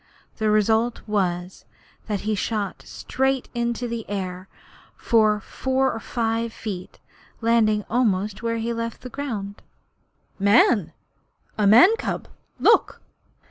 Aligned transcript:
The 0.37 0.49
result 0.49 1.01
was 1.07 1.63
that 2.07 2.21
he 2.21 2.33
shot 2.33 2.77
up 2.79 2.87
straight 2.87 3.49
into 3.53 3.87
the 3.87 4.03
air 4.09 4.47
for 4.97 5.39
four 5.39 5.93
or 5.93 5.99
five 5.99 6.51
feet, 6.51 6.97
landing 7.39 7.85
almost 7.87 8.41
where 8.41 8.57
he 8.57 8.73
left 8.73 9.03
ground. 9.11 9.61
'Man!' 10.39 10.57
he 10.57 10.83
snapped. 10.85 10.97
'A 11.59 11.67
man's 11.67 11.95
cub. 11.99 12.27
Look!' 12.59 12.99